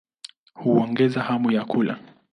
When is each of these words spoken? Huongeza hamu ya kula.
Huongeza 0.53 1.21
hamu 1.21 1.51
ya 1.51 1.65
kula. 1.65 1.99